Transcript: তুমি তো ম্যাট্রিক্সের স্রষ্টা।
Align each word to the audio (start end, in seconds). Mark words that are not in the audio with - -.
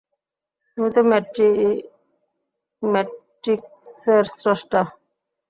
তুমি 0.77 0.89
তো 0.95 1.01
ম্যাট্রিক্সের 2.83 4.25
স্রষ্টা। 4.37 4.81